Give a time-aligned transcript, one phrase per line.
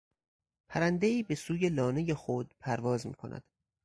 [0.67, 3.43] پرندهای به سوی لانهی خود پرواز میکند.